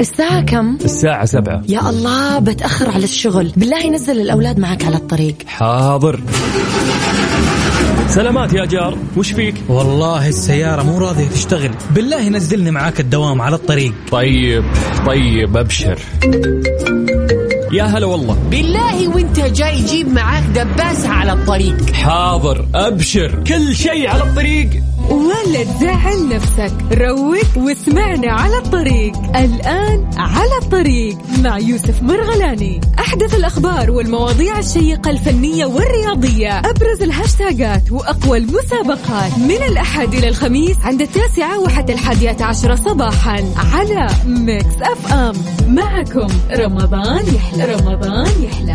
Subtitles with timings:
[0.00, 1.62] الساعة كم؟ الساعة سبعة.
[1.68, 3.52] يا الله بتأخر على الشغل.
[3.56, 5.34] بالله نزل الأولاد معك على الطريق.
[5.46, 6.20] حاضر.
[8.08, 8.98] سلامات يا جار.
[9.16, 11.70] وش فيك؟ والله السيارة مو راضية تشتغل.
[11.90, 13.92] بالله نزلني معاك الدوام على الطريق.
[14.10, 14.64] طيب
[15.06, 15.98] طيب أبشر.
[17.72, 18.38] يا هلا والله.
[18.50, 21.90] بالله وانت جاي جيب معاك دباسة على الطريق.
[21.90, 23.42] حاضر أبشر.
[23.46, 24.70] كل شيء على الطريق.
[25.10, 26.72] ولا تزعل نفسك.
[26.92, 29.16] روق واسمعنا على الطريق.
[29.36, 32.80] الآن على الطريق مع يوسف مرغلاني.
[32.98, 36.58] أحدث الأخبار والمواضيع الشيقة الفنية والرياضية.
[36.58, 39.38] أبرز الهاشتاجات وأقوى المسابقات.
[39.38, 45.34] من الأحد إلى الخميس عند التاسعة وحتى الحادية عشرة صباحا على Mix FM
[45.68, 47.64] معكم رمضان يحلى.
[47.64, 48.74] رمضان يحلى.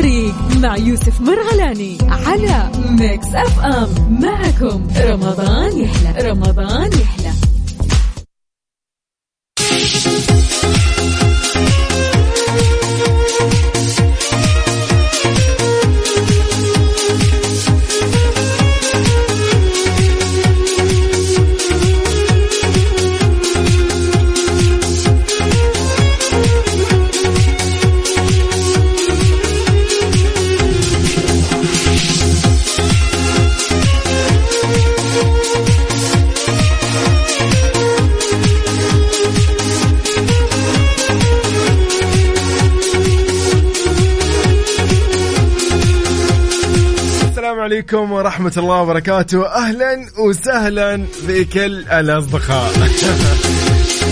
[0.00, 6.30] الطريق مع يوسف مرغلاني على Mix FM معكم رمضان يحلى.
[6.30, 7.32] رمضان يحلى.
[47.92, 49.46] عليكم ورحمة الله وبركاته.
[49.46, 52.72] أهلا وسهلا بكل الأصدقاء.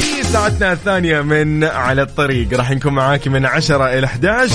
[0.00, 2.54] في ساعتنا الثانية من على الطريق.
[2.54, 4.54] راح نكون معاك من 10 إلى 11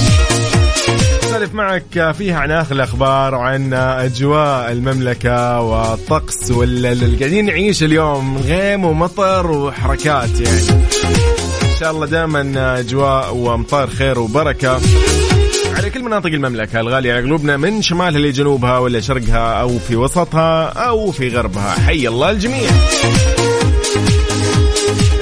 [1.23, 8.37] نسولف معك فيها عن آخر الأخبار وعن أجواء المملكة والطقس واللي قاعدين نعيش اليوم.
[8.37, 10.69] غيم ومطر وحركات يعني.
[11.63, 14.79] إن شاء الله دائما أجواء وأمطار خير وبركة.
[15.77, 20.65] على كل مناطق المملكة الغالية على قلوبنا من شمالها لجنوبها ولا شرقها أو في وسطها
[20.65, 21.71] أو في غربها.
[21.71, 22.69] حي الله الجميع.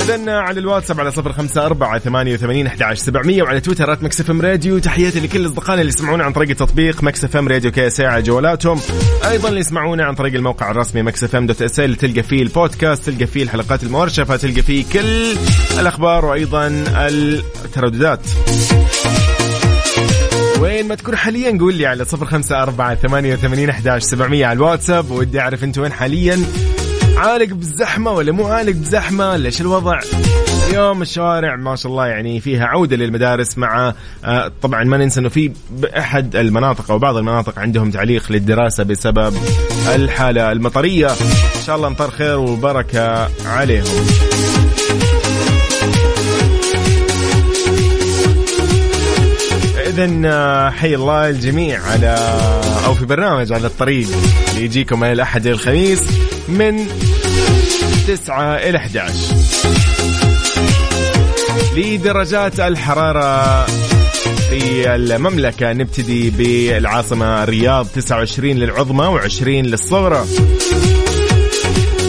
[0.01, 4.29] إذن على الواتساب على صفر خمسة أربعة ثمانية وثمانين أحد عشر سبعمية وعلى تويتر Mix
[4.29, 4.79] FM Radio.
[4.79, 8.79] تحياتي لكل أصدقائنا اللي يسمعونا عن طريق التطبيق Mix FM Radio كي ساعة جوالاتهم.
[9.29, 13.09] أيضا اللي يسمعونا عن طريق الموقع الرسمي Mix FM dot SA اللي تلقى فيه البودكاست
[13.09, 15.35] تلقى فيه الحلقات المرشفة تلقى فيه كل
[15.79, 16.67] الأخبار وأيضا
[17.65, 18.19] الترددات.
[20.61, 24.57] وين ما تكون حاليا قول لي على صفر خمسة أربعة ثمانية وثمانين أحداش سبعمية على
[24.57, 26.39] الواتساب ودي أعرف أنت وين حاليا.
[27.17, 29.99] عالق بالزحمة ولا مو عالق بزحمة؟ ليش الوضع؟
[30.69, 33.93] اليوم الشوارع ما شاء الله يعني فيها عودة للمدارس مع
[34.25, 39.33] آه، طبعا ما ننسى أنه في بأحد المناطق أو بعض المناطق عندهم تعليق للدراسة بسبب
[39.95, 41.07] الحالة المطرية.
[41.55, 43.85] إن شاء الله أمطار خير وبركة عليهم.
[49.91, 52.39] اذا حي الله الجميع على
[52.85, 54.07] أو في برنامج على الطريق
[54.51, 56.01] اللي يجيكم من الأحد إلى الخميس
[56.47, 56.87] من
[58.07, 59.13] 9 إلى 11
[61.77, 63.65] لدرجات الحرارة
[64.49, 70.25] في المملكة نبتدي بالعاصمة الرياض 29 للعظمى و20 للصغرى.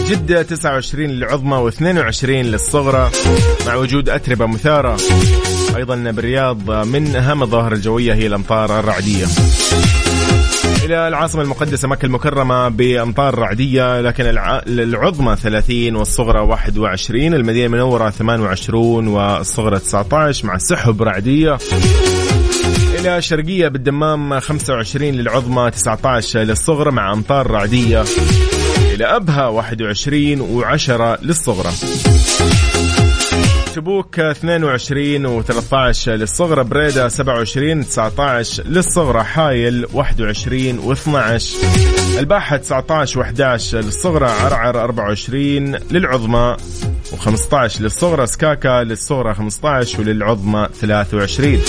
[0.09, 3.11] جدة 29 للعظمى و22 للصغرى
[3.65, 4.97] مع وجود أتربة مثارة.
[5.75, 9.25] أيضا بالرياض من أهم الظواهر الجوية هي الأمطار الرعدية.
[10.85, 14.61] إلى العاصمة المقدسة مكة المكرمة بأمطار رعدية لكن الع...
[14.67, 21.57] العظمى 30 والصغرى 21 المدينة المنورة 28 والصغرى 19 مع سحب رعدية.
[22.99, 28.03] إلى الشرقية بالدمام 25 للعظمى 19 للصغرى مع أمطار رعدية.
[28.93, 31.71] إلى أبها 21 و10 للصغرى.
[33.73, 41.43] تبوك 22 و13 للصغرى بريدة 27 19 للصغرى حايل 21 و12
[42.19, 46.57] الباحة 19 و11 للصغرى عرعر 24 للعظمى
[47.11, 51.59] و15 للصغرى سكاكا للصغرى 15 وللعظمى 23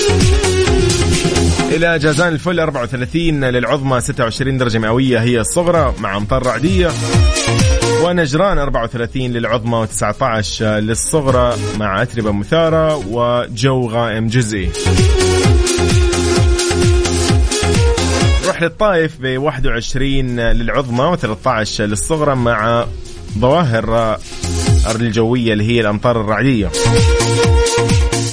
[1.71, 6.91] إلى جازان الفل 34 للعظمى 26 درجة مئوية هي الصغرى مع أمطار رعدية.
[8.05, 14.71] ونجران 34 للعظمى و19 للصغرى مع أتربة مثارة وجو غائم جزئي.
[18.45, 22.87] نروح للطائف ب 21 للعظمى و13 للصغرى مع
[23.39, 24.19] ظواهر
[25.01, 26.71] الجوية اللي هي الأمطار الرعدية.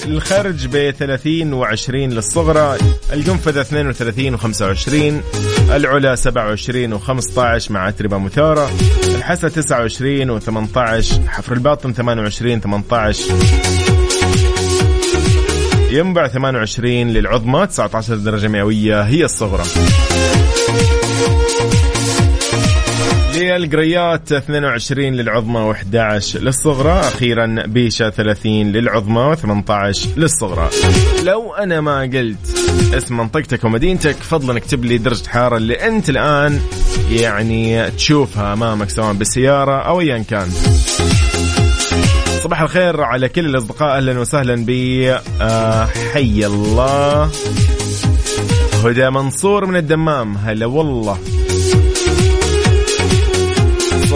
[0.05, 2.77] الخرج ب 30 و20 للصغرى
[3.13, 5.23] القنفذة 32 و25
[5.71, 8.71] العلا 27 و15 مع أتربة مثارة
[9.15, 13.23] الحسا 29 و18 حفر الباطن 28 18
[15.91, 19.63] ينبع 28 للعظمى 19 درجة مئوية هي الصغرى.
[23.57, 30.69] للقريات 22 للعظمى و11 للصغرى أخيرا بيشا 30 للعظمى و18 للصغرى.
[31.23, 32.37] لو أنا ما قلت
[32.93, 36.59] اسم منطقتك ومدينتك فضلا اكتب لي درجة الحراره اللي أنت الآن
[37.11, 40.49] يعني تشوفها أمامك سواء بالسيارة أو ايا كان.
[42.43, 44.69] صباح الخير على كل الأصدقاء أهلا وسهلا ب
[45.41, 47.31] آه، حي الله.
[48.85, 50.37] هدى منصور من الدمام.
[50.37, 51.17] هلا والله.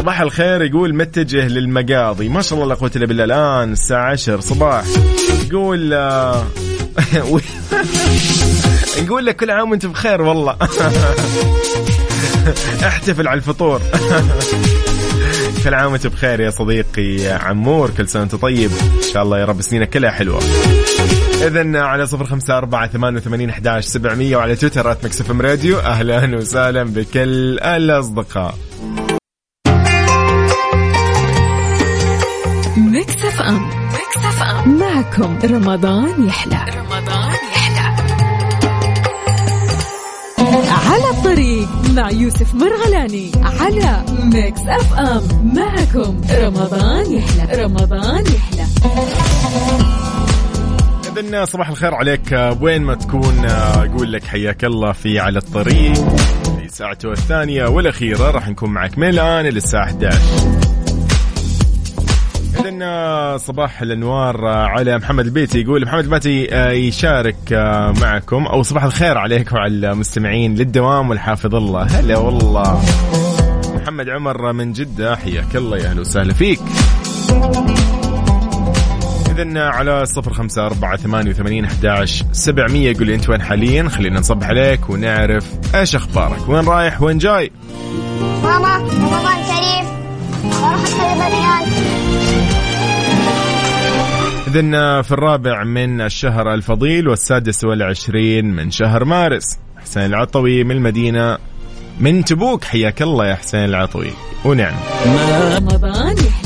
[0.06, 2.30] صباح الخير يقول متجه للمقاضي.
[2.30, 4.86] ما شاء الله لا قوة إلا بالله الآن الساعة 10 صباح.
[5.48, 6.44] يقول آه،
[9.04, 10.58] نقول لك كل عام وأنت بخير والله.
[12.88, 13.82] احتفل على الفطور.
[15.64, 18.72] كل عام وأنت بخير يا صديقي عمور كل سنة وأنت طيب.
[18.72, 20.40] إن شاء الله يا رب سنينك كلها حلوة.
[21.42, 26.38] إذا على صفر خمسة أربعة ثمانية وثمانين أحداش سبعمية وعلى تويتر آت مكسف راديو أهلا
[26.38, 28.56] وسهلا بكل الأصدقاء.
[35.20, 36.66] معكم رمضان يحلى.
[36.78, 37.80] رمضان يحلى
[40.72, 45.54] على الطريق مع يوسف مرغلاني على Mix FM.
[45.56, 47.64] معكم رمضان يحلى.
[47.64, 48.66] رمضان يحلى.
[51.08, 52.56] إذن صباح الخير عليك.
[52.62, 55.94] وين ما تكون أقول لك حياك الله في على الطريق.
[56.60, 60.55] في ساعته الثانية والأخيرة راح نكون معك من الآن إلى الساعة 11
[62.60, 65.62] إذن صباح الأنوار على محمد البيتي.
[65.62, 66.46] يقول محمد البيتي
[66.88, 67.54] يشارك
[68.02, 68.46] معكم.
[68.46, 71.84] أو صباح الخير عليك وعلى المستمعين للدوام والحافظ الله.
[71.84, 72.82] هلا والله.
[73.76, 76.60] محمد عمر من جدة حياك الله يا أهلا وسهلا فيك.
[79.32, 82.92] إذن على صفر خمسة أربعة ثمانية وثمانين أحداش سبعمية.
[82.92, 86.50] يقول لي أنت وين حاليا؟ خلينا نصبح عليك ونعرف إيش أخبارك.
[86.50, 87.52] وين رايح؟ وين جاي؟
[88.44, 89.86] ماما رمضان كريم
[90.44, 92.05] بروح الصيدليات
[94.56, 99.58] إذن في الرابع من الشهر الفضيل والسادس والعشرين من شهر مارس.
[99.78, 101.38] حسين العطوي من المدينة
[102.00, 102.64] من تبوك.
[102.64, 104.12] حياك الله يا حسين العطوي.
[104.46, 104.76] ونعم.
[105.56, 106.45] رمضان يحلى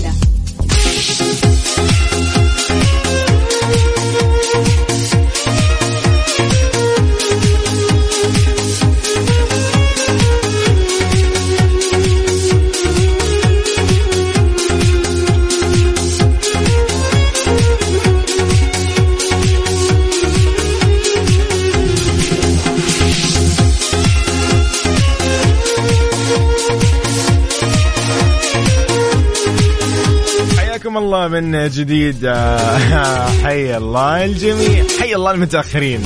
[31.10, 32.26] الله من جديد.
[33.44, 34.84] حي الله الجميع.
[35.00, 36.02] حي الله المتأخرين.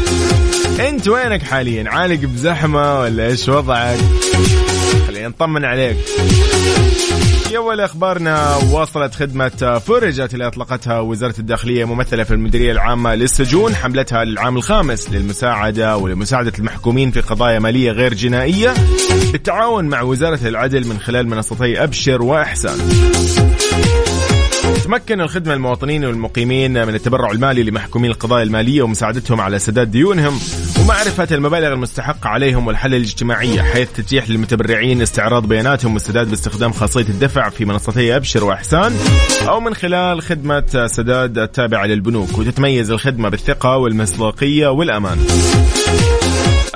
[0.88, 3.98] انت وينك حاليا؟ عالق بزحمة ولا إيش وضعك؟
[5.06, 5.96] خلينا نطمن عليك.
[7.48, 13.74] في أول أخبارنا واصلت خدمة فرجت اللي أطلقتها وزارة الداخلية ممثلة في المديرية العامة للسجون
[13.74, 18.74] حملتها للعام الخامس للمساعدة ولمساعدة المحكومين في قضايا مالية غير جنائية.
[19.32, 22.78] بالتعاون مع وزارة العدل من خلال منصتي أبشر وإحسان
[24.86, 30.38] تمكن الخدمة المواطنين والمقيمين من التبرع المالي لمحكومين القضايا المالية ومساعدتهم على سداد ديونهم
[30.80, 37.48] ومعرفة المبالغ المستحقة عليهم والحل الاجتماعية حيث تتيح للمتبرعين استعراض بياناتهم والسداد باستخدام خاصية الدفع
[37.48, 38.92] في منصتي أبشر وإحسان
[39.48, 45.18] أو من خلال خدمة سداد التابعة للبنوك وتتميز الخدمة بالثقة والمصداقية والأمان.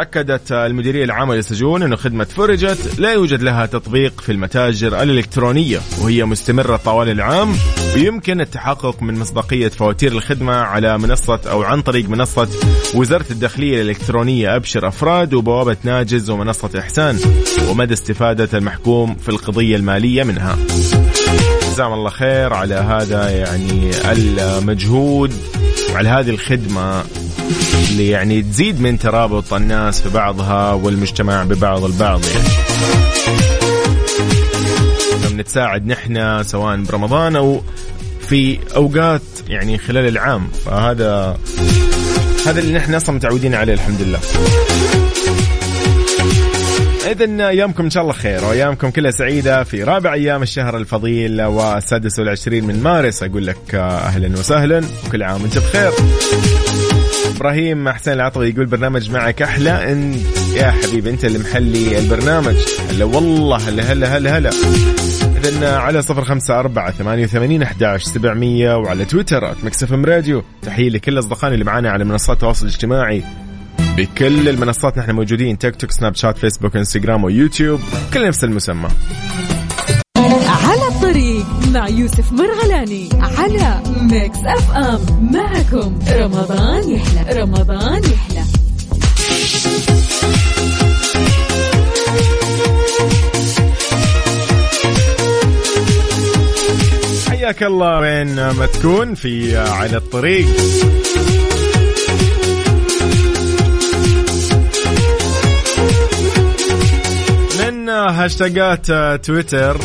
[0.01, 6.25] أكدت المديرية العامة للسجون أن خدمة فرجت لا يوجد لها تطبيق في المتاجر الإلكترونية وهي
[6.25, 7.55] مستمرة طوال العام
[7.95, 12.49] ويمكن التحقق من مصداقية فواتير الخدمة على منصة أو عن طريق منصة
[12.95, 17.19] وزارة الداخلية الإلكترونية أبشر أفراد وبوابة ناجز ومنصة إحسان
[17.69, 20.59] ومدى استفادة المحكوم في القضية المالية منها.
[21.63, 25.33] جزاهم الله خير على هذا يعني المجهود
[25.93, 27.05] وعلى هذه الخدمة.
[27.91, 32.49] اللي يعني تزيد من ترابط الناس في بعضها والمجتمع ببعض البعض يعني.
[35.37, 37.63] نتساعد نحن سواء برمضان أو
[38.29, 40.49] في أوقات يعني خلال العام.
[40.65, 41.39] فهذا
[42.47, 44.19] هذا اللي نحن أصلا متعودين عليه الحمد لله.
[47.11, 52.19] إذا أيامكم إن شاء الله خير وأيامكم كلها سعيدة في رابع أيام الشهر الفضيل والسادس
[52.19, 53.23] والعشرين من مارس.
[53.23, 55.93] أقول لك أهلا وسهلا وكل عام وأنت بخير.
[57.27, 60.17] إبراهيم حسين العطوي يقول برنامج معك أحلى انت
[60.55, 62.57] يا حبيبي أنت اللي محلي البرنامج.
[62.91, 64.51] هلا والله هلا هلا هلا هلا.
[65.37, 70.89] اذا على صفر خمسة أربعة ثمانية وثمانين أحداش سبعمية وعلى تويتر Mix FM Radio تحية
[70.89, 73.23] لكل أصدقائنا اللي معانا على منصات التواصل الاجتماعي.
[73.97, 77.81] بكل المنصات نحن موجودين تيك توك سناب شات فيسبوك انستغرام ويوتيوب
[78.15, 78.89] كل نفس المسمى.
[81.89, 85.31] يوسف مرغلاني على Mix FM.
[85.33, 88.45] معكم رمضان يحلى رمضان يحلى.
[97.29, 100.47] حياك الله وين ما تكون في على الطريق.
[107.61, 108.87] من هاشتاجات
[109.25, 109.81] تويتر؟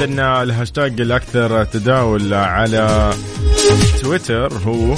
[0.00, 3.14] إذن الهاشتاج الأكثر تداول على
[4.02, 4.94] تويتر هو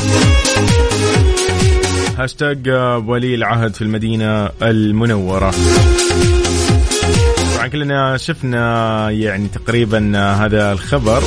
[2.19, 2.69] هاشتاج
[3.07, 5.55] ولي العهد في المدينة المنورة.
[7.57, 11.23] طبعا كلنا شفنا يعني تقريبا هذا الخبر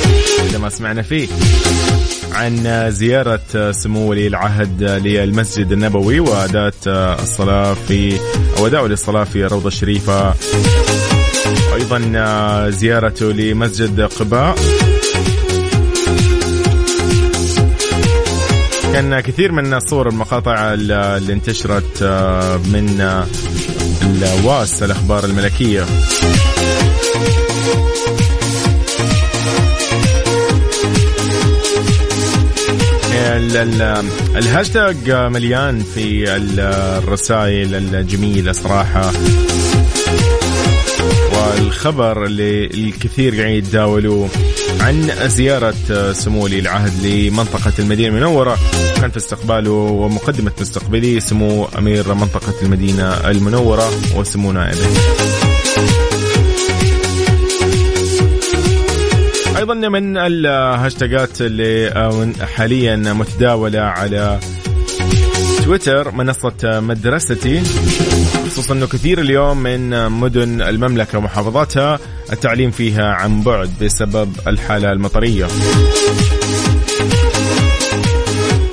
[0.50, 1.28] إذا ما سمعنا فيه
[2.32, 6.72] عن زيارة سمو ولي العهد للمسجد النبوي وأداة
[7.22, 8.18] الصلاة في
[8.58, 10.34] أو أداء للصلاة في الروضة الشريفة.
[11.74, 14.56] أيضا زيارته لمسجد قباء.
[18.92, 22.02] كان كثير من الصور المقاطع اللي انتشرت
[22.66, 23.00] من
[24.22, 25.84] الواس الأخبار الملكية.
[34.36, 39.12] الهاشتاج مليان في الرسائل الجميلة صراحة.
[41.36, 44.28] والخبر اللي الكثير قاعد يتداولوه
[44.80, 48.58] عن زيارة سمو ولي العهد لمنطقة المدينة المنورة.
[49.00, 54.86] كان في استقباله ومقدمة مستقبلي سمو أمير منطقة المدينة المنورة وسمو نائبه
[59.56, 64.40] أيضا من الهاشتاجات اللي حاليا متداولة على
[65.66, 67.62] تويتر منصة مدرستي
[68.46, 71.98] خصوصا إنه كثير اليوم من مدن المملكة ومحافظاتها
[72.32, 75.46] التعليم فيها عن بعد بسبب الحالة المطرية.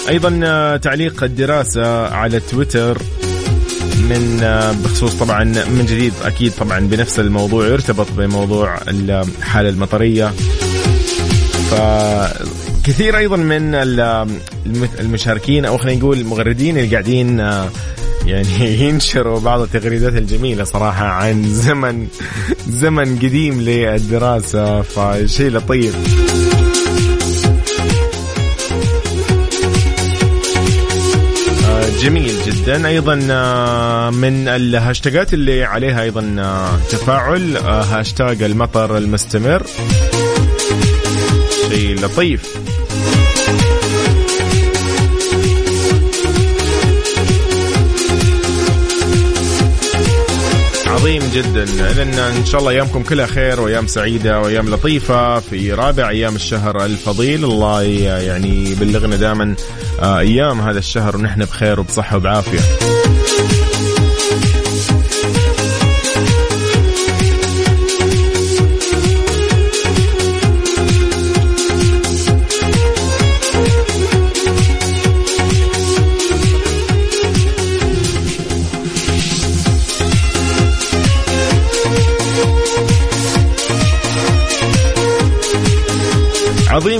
[0.09, 2.97] أيضا تعليق الدراسة على تويتر
[3.97, 4.39] من
[4.83, 10.31] بخصوص طبعا من جديد أكيد طبعا بنفس الموضوع يرتبط بموضوع الحالة المطرية.
[12.83, 13.75] كثير أيضا من
[14.99, 17.39] المشاركين أو خلينا نقول المغردين اللي قاعدين
[18.25, 22.07] يعني ينشروا بعض التغريدات الجميلة صراحة عن زمن
[22.69, 24.81] زمن قديم للدراسة.
[24.81, 25.95] فشيء لطيف.
[32.01, 32.87] جميل جدا.
[32.87, 33.15] أيضا
[34.09, 36.21] من الهاشتاجات اللي عليها أيضا
[36.89, 39.63] تفاعل هاشتاج المطر المستمر.
[41.69, 42.62] شيء لطيف.
[50.93, 51.65] عظيم جدا.
[51.65, 56.85] لأن إن شاء الله أيامكم كلها خير وأيام سعيدة وأيام لطيفة في رابع أيام الشهر
[56.85, 57.45] الفضيل.
[57.45, 59.55] الله يعني يبلغنا دائما
[60.03, 62.59] أيام هذا الشهر ونحن بخير وبصحة وبعافية.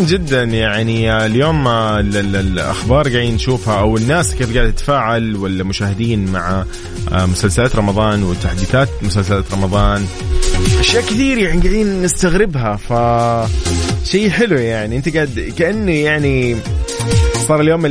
[0.04, 1.26] عظيم جدا يعني.
[1.26, 6.66] اليوم الأخبار قاعدين نشوفها أو الناس كيف قاعدة تتفاعل والمشاهدين مع
[7.12, 10.06] مسلسلات رمضان وتحديثات مسلسلات رمضان.
[10.80, 12.94] أشياء كثير يعني قاعدين نستغربها ف
[14.08, 14.98] شيء حلو يعني.
[14.98, 16.56] أنت قاعد كأنه يعني
[17.48, 17.82] صار اليوم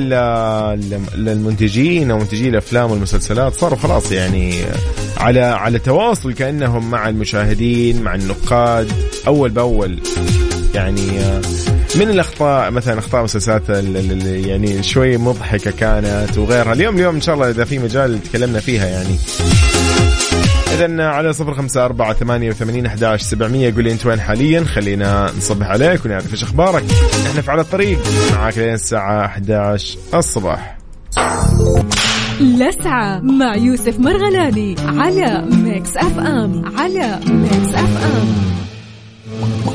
[1.14, 4.54] المنتجين أو منتجي الأفلام والمسلسلات صاروا خلاص يعني
[5.16, 8.92] على على تواصل كأنهم مع المشاهدين مع النقاد
[9.26, 9.98] أول بأول.
[10.74, 11.20] يعني
[11.96, 16.72] من الأخطاء مثلا أخطاء مسلسلات يعني شوي مضحكة كانت وغيرها.
[16.72, 19.16] اليوم اليوم إن شاء الله إذا في مجال تكلمنا فيها يعني.
[20.74, 25.66] إذا على صفر خمسة أربعة ثمانية وثمانين أحداش سبعمية قولي أنت وين حاليا؟ خلينا نصبح
[25.66, 26.84] عليك ونعرف إيش أخبارك.
[27.26, 27.98] إحنا في على الطريق.
[28.32, 30.78] معاك لين الساعة 11 الصباح.
[32.40, 36.78] لسعة مع يوسف مرغلاني على Mix FM.
[36.78, 38.71] على Mix FM.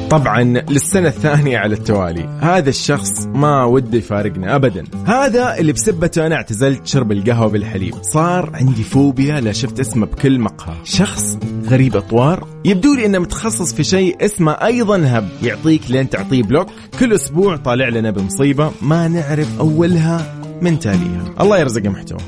[0.10, 2.30] طبعا للسنة الثانية على التوالي.
[2.42, 4.84] هذا الشخص ما وده يفارقنا أبدا.
[5.06, 7.94] هذا اللي بسبته أنا اعتزلت شرب القهوة بالحليب.
[8.02, 10.76] صار عندي فوبيا لا شفت اسمه بكل مقهى.
[10.84, 11.38] شخص
[11.70, 12.48] غريب أطوار.
[12.66, 15.30] يبدو لي أنه متخصص في شيء اسمه أيضا هب.
[15.44, 16.68] يعطيك لين تعطيه block.
[17.00, 21.26] كل أسبوع طالع لنا بمصيبة ما نعرف أولها من تاليها.
[21.40, 22.20] الله يرزقه محتوى.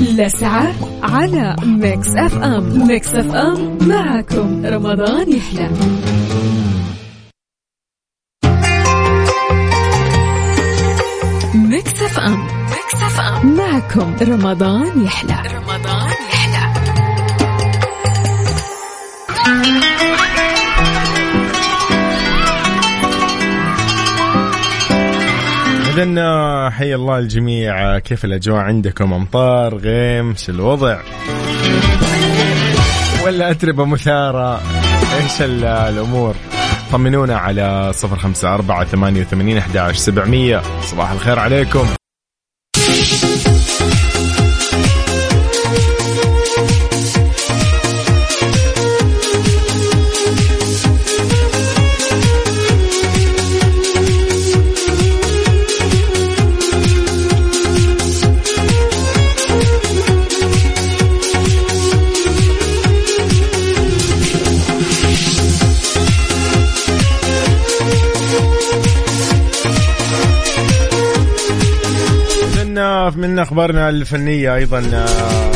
[0.00, 2.88] لسعة على Mix FM.
[2.88, 5.70] Mix FM معكم رمضان يحلى.
[11.54, 12.46] Mix FM.
[12.46, 13.56] Mix FM.
[13.56, 15.36] معكم رمضان يحلى.
[15.56, 16.65] رمضان يحلى.
[25.96, 26.18] إذن
[26.70, 30.98] حي الله الجميع كيف الأجواء عندكم؟ أمطار غيم شو الوضع؟
[33.24, 34.60] ولا أتربة مثارة؟
[35.22, 36.34] إيش ال- الأمور؟
[36.92, 40.62] طمنونا على صفر خمسة أربعة ثمانية وثمانين أحد سبعمية.
[40.82, 41.86] صباح الخير عليكم.
[73.16, 75.50] من أخبارنا الفنية أيضا آه،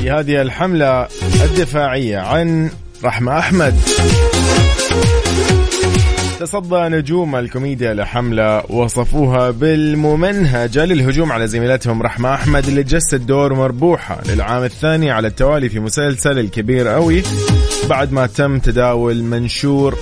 [0.00, 1.08] في هذه الحملة
[1.44, 2.70] الدفاعية عن
[3.04, 3.74] رحمة أحمد.
[6.40, 14.20] تصدى نجوم الكوميديا لحملة وصفوها بالممنهجة للهجوم على زميلتهم رحمة أحمد اللي تجسد دور مربوحة
[14.28, 17.22] للعام الثاني على التوالي في مسلسل الكبير قوي
[17.88, 19.98] بعد ما تم تداول منشور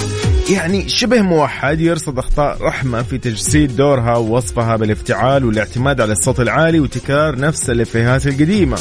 [0.49, 6.80] يعني شبه موحد يرصد أخطاء رحمة في تجسيد دورها ووصفها بالافتعال والاعتماد على الصوت العالي
[6.80, 8.78] وتكرار نفس الإفيهات القديمة.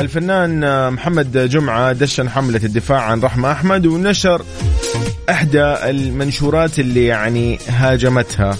[0.00, 4.42] الفنان محمد جمعة دشن حملة الدفاع عن رحمة أحمد ونشر
[5.30, 8.56] إحدى المنشورات اللي يعني هاجمتها.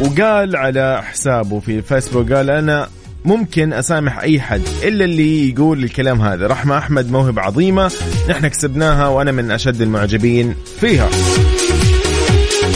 [0.00, 2.88] وقال على حسابه في فيسبوك قال أنا
[3.24, 6.46] ممكن أسامح أي حد إلا اللي يقول الكلام هذا.
[6.46, 7.90] رحمة أحمد موهبة عظيمة.
[8.28, 11.08] نحن كسبناها وأنا من أشد المعجبين فيها.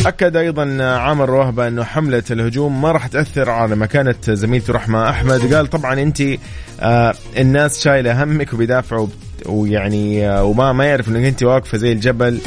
[0.06, 5.54] أكد أيضا عامر وهبة أنه حملة الهجوم ما راح تأثر على مكانة زميلته رحمة أحمد.
[5.54, 6.22] قال طبعا أنت
[6.80, 9.06] آه الناس شايلة همك وبيدافعوا
[9.46, 12.38] ويعني آه وما ما يعرف أنك أنت واقفة زي الجبل.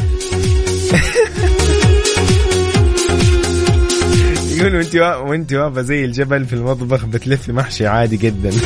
[4.61, 5.15] يقولوا انت وا...
[5.15, 8.51] وانت واقفة زي الجبل في المطبخ بتلفي محشي عادي جدا.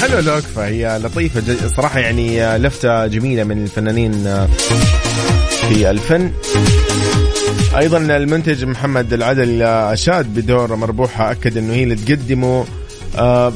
[0.00, 1.68] حلوة الوقفة هي لطيفة.
[1.68, 4.12] صراحة يعني لفتة جميلة من الفنانين
[5.68, 6.32] في الفن.
[7.78, 12.64] أيضا المنتج محمد العدل أشاد بدور مربوحة أكد إنه هي اللي تقدمه.
[13.18, 13.52] آه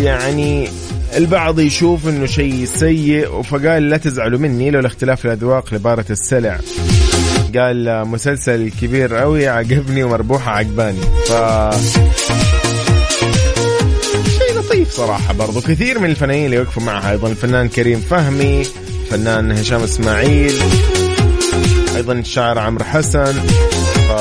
[0.00, 0.68] يعني
[1.16, 6.60] البعض يشوف إنه شيء سيء فقال لا تزعلوا مني لولا اختلاف الأذواق لبارة السلع.
[7.58, 11.00] قال مسلسل كبير قوي عجبني ومربوحة عجباني.
[11.00, 11.32] ف
[14.38, 15.60] شيء لطيف صراحة برضو.
[15.60, 18.60] كثير من الفنانين اللي يوقفوا معها أيضا الفنان كريم فهمي
[19.04, 20.54] الفنان هشام إسماعيل
[21.96, 23.32] أيضا الشاعر عمرو حسن.
[24.08, 24.12] ف...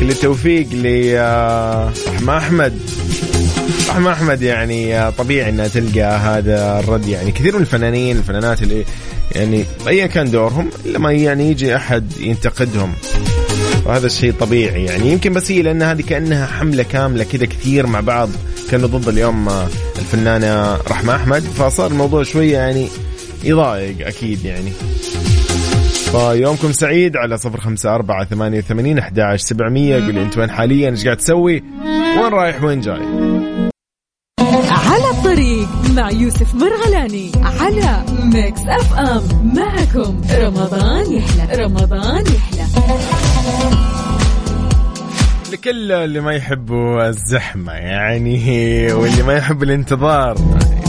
[0.00, 2.78] كل التوفيق لرحمة أحمد.
[3.88, 7.08] رحمة أحمد يعني طبيعي أنها تلقى هذا الرد.
[7.08, 8.84] يعني كثير من الفنانين الفنانات اللي
[9.32, 12.92] يعني أيا كان دورهم لما يعني يجي أحد ينتقدهم.
[13.86, 15.12] وهذا الشيء طبيعي يعني.
[15.12, 18.28] يمكن بس هي لأن هذه كأنها حملة كاملة كذا كثير مع بعض.
[18.70, 19.48] كانوا ضد اليوم
[19.98, 21.42] الفنانة رحمة أحمد.
[21.42, 22.88] فصار الموضوع شوية يعني
[23.44, 24.72] يضايق أكيد يعني.
[26.10, 29.94] فيومكم سعيد على صفر خمسة أربعة ثمانية وثمانين أحد سبعمية.
[29.94, 31.62] قولي أنت وين حاليا؟ إيش قاعد تسوي؟
[32.22, 33.00] وين رايح؟ وين جاي؟
[34.70, 39.22] على الطريق مع يوسف مرغلاني على Mix FM.
[39.56, 42.66] معكم رمضان يحلى رمضان يحلى.
[45.52, 50.36] لكل اللي ما يحبوا الزحمة يعني واللي ما يحب الانتظار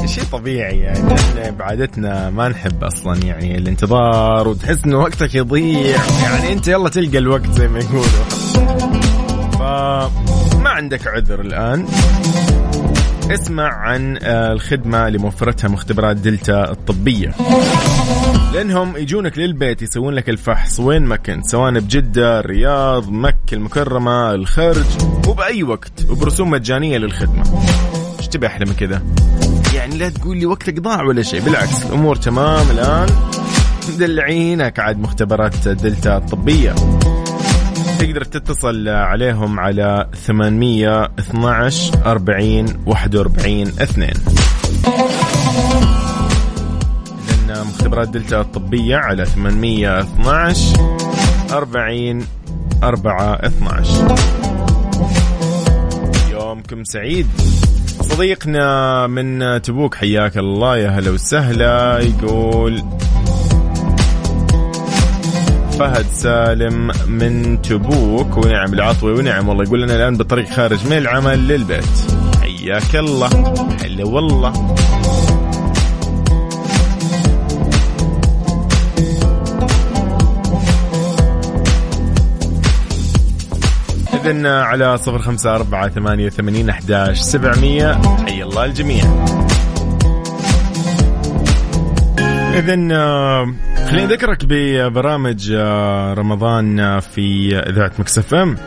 [0.05, 1.13] شيء طبيعي يعني.
[1.13, 5.97] إحنا بعادتنا ما نحب أصلا يعني الانتظار وتحس إنه وقتك يضيع.
[6.23, 8.25] يعني أنت يلا تلقى الوقت زي ما يقولوا.
[9.51, 10.24] فما
[10.75, 11.85] عندك عذر الآن.
[13.31, 17.31] اسمع عن الخدمة اللي موفرتها مختبرات دلتا الطبية.
[18.53, 20.79] لأنهم يجونك للبيت يسوون لك الفحص.
[20.79, 24.85] وين ما كنت سواء بجدة الرياض مكة المكرمة الخرج
[25.27, 27.43] وباي وقت وبرسوم مجانية للخدمة.
[28.19, 29.01] إيش تبي أحلى من كذا؟
[29.75, 31.41] يعني لا تقول لي وقتك ضاع ولا شيء.
[31.41, 33.09] بالعكس الأمور تمام الآن.
[33.89, 36.75] مدلعينك عاد مختبرات دلتا الطبية.
[37.99, 44.13] تقدر تتصل عليهم على 812 40 41 2
[47.47, 50.97] لأن مختبرات دلتا الطبية على 812
[51.51, 52.25] 40
[52.83, 54.15] 4 12
[56.31, 57.27] يومكم سعيد.
[58.01, 62.83] صديقنا من تبوك حياك الله يا هلا وسهلا يقول
[65.79, 69.63] فهد سالم من تبوك ونعم العطوي ونعم والله.
[69.63, 71.83] يقول لنا الآن بالطريق خارج من العمل للبيت.
[72.41, 73.27] حياك الله.
[73.83, 74.75] هلا والله.
[84.13, 88.01] إذن على صفر خمسة أربعة ثمانية ثمانين أحداش سبعمية.
[88.25, 89.03] حي الله الجميع.
[92.55, 93.53] إذن آه،
[93.95, 98.57] خليني أذكرك ببرامج آه، رمضان آه، في إذاعة مكسف أم.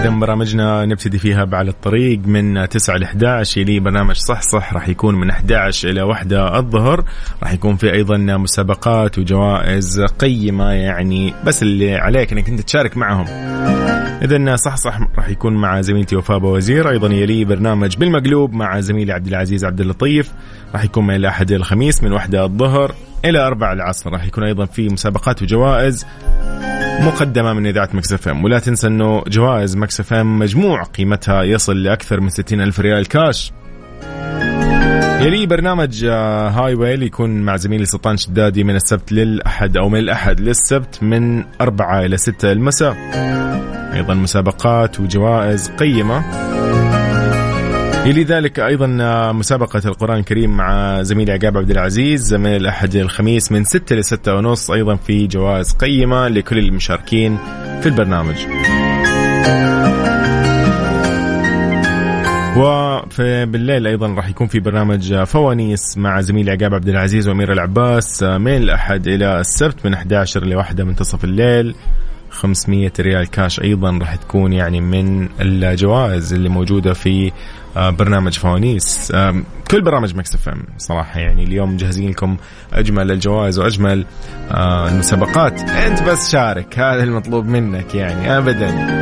[0.00, 4.88] إذا برامجنا نبتدي فيها بعد الطريق من 9 ل 11 يلي برنامج صح صح راح
[4.88, 7.04] يكون من 11 إلى 1 الظهر.
[7.42, 13.26] راح يكون في أيضا مسابقات وجوائز قيمة يعني بس اللي عليك أنك أنت تشارك معهم.
[14.22, 19.12] إذا صح صح راح يكون مع زميلتي وفاء وزير أيضا يلي برنامج بالمقلوب مع زميلي
[19.12, 20.32] عبد العزيز عبد اللطيف.
[20.74, 22.94] راح يكون من الأحد إلى الخميس من 1 الظهر.
[23.24, 24.10] إلى 4 العصر.
[24.10, 26.06] راح يكون أيضا في مسابقات وجوائز
[27.00, 28.44] مقدمة من إذاعة Mix FM.
[28.44, 33.52] ولا تنسى أنه جوائز Mix FM مجموع قيمتها يصل لأكثر من 60 ألف ريال كاش.
[35.20, 39.98] يلي برنامج آه، هاي ويل يكون مع زميلي سلطان شدادي من السبت للأحد أو من
[39.98, 42.96] الأحد للسبت من أربعة إلى ستة المساء.
[43.94, 46.55] أيضا مسابقات وجوائز قيمة.
[48.06, 53.52] يلي ذلك أيضا آه، مسابقة القرآن الكريم مع زميلي عقاب عبد العزيز من الاحد الخميس
[53.52, 57.38] من 6 ل 6 ونص أيضا في جوائز قيمة لكل المشاركين
[57.80, 58.36] في البرنامج.
[62.56, 68.22] وفي بالليل أيضا راح يكون في برنامج فوانيس مع زميلي عقاب عبد العزيز وأمير العباس
[68.22, 71.74] آه، من الأحد إلى السبت من 11 ل 1 منتصف الليل
[72.30, 77.32] 500 ريال كاش أيضا راح تكون يعني من الجوائز اللي موجودة في آه،
[77.76, 79.12] برنامج فوانيس.
[79.70, 82.36] كل برامج Mix FM صراحة يعني اليوم مجهزين لكم
[82.72, 84.04] أجمل الجوائز وأجمل
[84.50, 85.60] آه، المسابقات.
[85.60, 88.96] أنت بس شارك هذا المطلوب منك يعني ابدا.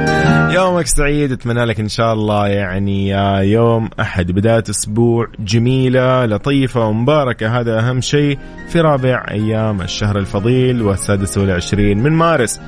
[0.55, 3.09] يومك سعيد أتمنى لك إن شاء الله يعني
[3.53, 4.33] يوم أحد.
[4.33, 7.61] بداية أسبوع جميلة لطيفة ومباركة.
[7.61, 12.61] هذا أهم شيء في رابع أيام الشهر الفضيل والسادس والعشرين من مارس.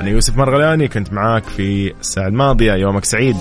[0.00, 2.72] أنا يوسف مرغلاني كنت معاك في الساعة الماضية.
[2.72, 3.36] يومك سعيد.